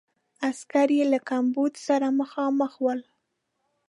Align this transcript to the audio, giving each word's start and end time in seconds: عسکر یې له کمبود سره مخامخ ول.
عسکر 0.49 0.89
یې 0.97 1.03
له 1.11 1.19
کمبود 1.29 1.73
سره 1.87 2.07
مخامخ 2.19 2.71
ول. 2.83 2.99